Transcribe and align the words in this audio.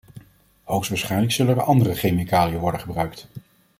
Hoogstwaarschijnlijk 0.63 1.31
zullen 1.31 1.55
er 1.55 1.63
andere 1.63 1.95
chemicaliën 1.95 2.57
worden 2.59 2.79
gebruikt. 2.79 3.27